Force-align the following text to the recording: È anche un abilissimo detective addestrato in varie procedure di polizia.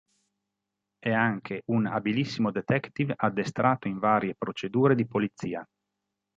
È 0.97 1.11
anche 1.11 1.61
un 1.67 1.85
abilissimo 1.85 2.49
detective 2.49 3.13
addestrato 3.15 3.87
in 3.87 3.99
varie 3.99 4.33
procedure 4.33 4.95
di 4.95 5.05
polizia. 5.05 5.63